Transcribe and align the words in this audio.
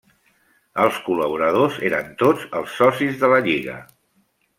Els 0.85 0.95
col·laboradors 1.09 1.77
eren 1.89 2.09
tots 2.21 2.47
els 2.61 2.79
socis 2.79 3.21
de 3.25 3.29
la 3.35 3.39
Lliga. 3.49 3.77